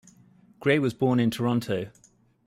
Gray 0.59 0.79
was 0.79 0.95
born 0.95 1.19
in 1.19 1.29
Toronto. 1.29 1.91